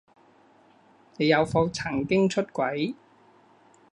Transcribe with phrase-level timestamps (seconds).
[1.17, 2.95] 你有否曾經出軌？